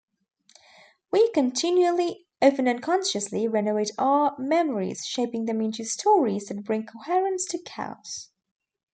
[1.11, 8.31] We continually-often unconsciously-renovate our memories, shaping them into stories that bring coherence to chaos.